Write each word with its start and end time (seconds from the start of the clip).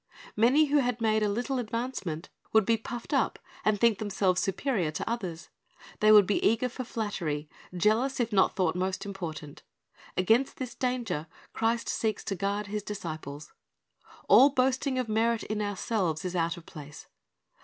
Many 0.35 0.65
who 0.65 0.79
had 0.79 0.99
made 0.99 1.21
a 1.21 1.29
little 1.29 1.59
advancement 1.59 2.29
would 2.53 2.65
be 2.65 2.75
puffed 2.75 3.13
up, 3.13 3.37
and 3.63 3.79
think 3.79 3.99
themselves 3.99 4.41
superior 4.41 4.89
to 4.89 5.07
others. 5.07 5.49
They 5.99 6.11
would 6.11 6.25
be 6.25 6.43
eager 6.43 6.69
for 6.69 6.83
flatter}^ 6.83 7.47
jealous 7.77 8.19
if 8.19 8.33
not 8.33 8.55
thougiit 8.55 8.73
most 8.73 9.05
important. 9.05 9.61
Against 10.17 10.57
this 10.57 10.73
danger 10.73 11.27
Christ 11.53 11.87
seeks 11.87 12.23
to 12.23 12.35
guard 12.35 12.65
His 12.65 12.81
disciples. 12.81 13.53
All 14.27 14.49
boasting 14.49 14.97
of 14.97 15.07
merit 15.07 15.43
in 15.43 15.61
ourselves 15.61 16.25
is 16.25 16.35
out 16.35 16.57
of 16.57 16.65
place. 16.65 17.05